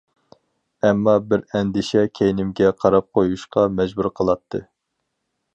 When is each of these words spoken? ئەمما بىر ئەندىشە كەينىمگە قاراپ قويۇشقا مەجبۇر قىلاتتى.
ئەمما 0.87 1.13
بىر 1.33 1.43
ئەندىشە 1.59 2.03
كەينىمگە 2.21 2.73
قاراپ 2.85 3.09
قويۇشقا 3.19 3.69
مەجبۇر 3.81 4.11
قىلاتتى. 4.21 4.67